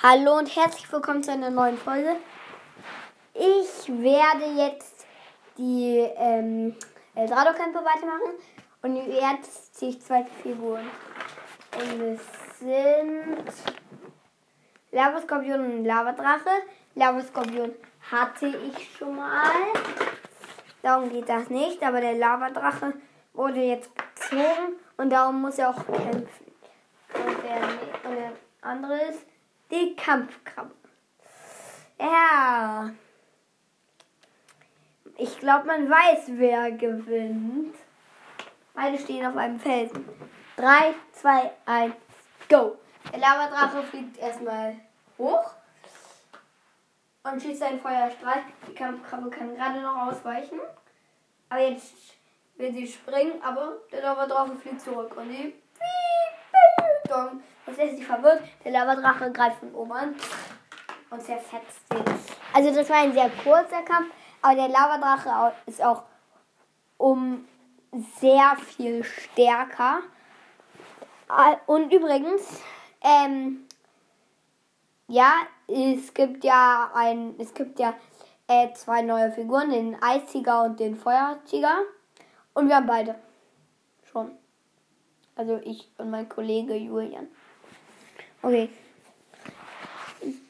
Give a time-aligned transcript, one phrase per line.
[0.00, 2.14] Hallo und herzlich willkommen zu einer neuen Folge.
[3.34, 5.04] Ich werde jetzt
[5.56, 6.76] die ähm,
[7.16, 8.34] Eldorado-Kämpfe weitermachen
[8.82, 10.86] und jetzt ziehe ich zwei Figuren.
[11.74, 13.52] Und es sind
[14.92, 16.62] Lavaskorpion und Lavadrache.
[16.94, 17.74] Lavaskorpion
[18.08, 19.50] hatte ich schon mal.
[20.80, 22.92] Darum geht das nicht, aber der Lavadrache
[23.32, 26.52] wurde jetzt gezogen und darum muss er auch kämpfen.
[27.14, 29.26] Und der, und der andere ist
[29.70, 30.74] die Kampfkrabbe.
[32.00, 32.90] Ja.
[35.16, 37.74] Ich glaube, man weiß, wer gewinnt.
[38.74, 40.08] Beide stehen auf einem Felsen.
[40.56, 41.94] 3, 2, 1,
[42.48, 42.76] go!
[43.12, 44.76] Der Lavadrache fliegt erstmal
[45.16, 45.54] hoch
[47.24, 48.42] und schießt einen Feuerstrahl.
[48.68, 50.60] Die Kampfkrabbe kann gerade noch ausweichen.
[51.48, 51.94] Aber jetzt
[52.56, 55.54] will sie springen, aber der Lavadrache fliegt zurück und die
[57.78, 58.42] Ist sie verwirrt.
[58.64, 60.14] Der Lavadrache greift von oben an
[61.10, 61.98] und zerfetzt sie.
[62.52, 64.12] Also das war ein sehr kurzer Kampf,
[64.42, 66.02] aber der Lavadrache ist auch
[66.96, 67.46] um
[68.20, 70.00] sehr viel stärker.
[71.66, 72.60] Und übrigens,
[73.00, 73.66] ähm,
[75.06, 75.34] ja,
[75.68, 77.94] es gibt ja ein, es gibt ja
[78.48, 81.82] äh, zwei neue Figuren, den Eistiger und den Feuertiger.
[82.54, 83.14] Und wir haben beide
[84.10, 84.32] schon.
[85.36, 87.28] Also ich und mein Kollege Julian.
[88.42, 88.68] Okay.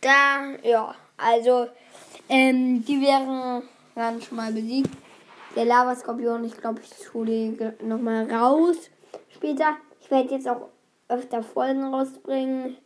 [0.00, 1.68] Da, ja, also
[2.28, 3.62] ähm, die wären
[3.94, 4.90] dann schon mal besiegt.
[5.54, 8.76] Der Lavaskorpion, ich glaube, ich hole die nochmal raus
[9.30, 9.76] später.
[10.00, 10.68] Ich werde jetzt auch
[11.08, 12.76] öfter Folgen rausbringen,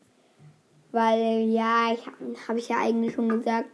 [0.92, 3.70] weil ja, ich habe hab ich ja eigentlich schon gesagt,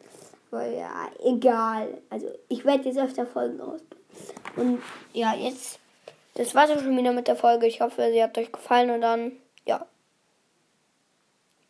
[0.51, 2.03] weil ja, egal.
[2.11, 4.03] Also ich werde jetzt öfter Folgen rausbringen.
[4.57, 4.83] Und
[5.15, 5.81] ja, jetzt
[6.35, 7.67] das war's auch schon wieder mit der Folge.
[7.67, 9.33] Ich hoffe, sie hat euch gefallen und dann,
[9.67, 9.85] ja.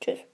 [0.03, 0.31] Tschüss.